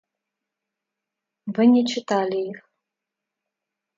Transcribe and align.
Вы 1.45 1.67
не 1.67 1.85
читали 1.85 2.37
их. 2.49 2.67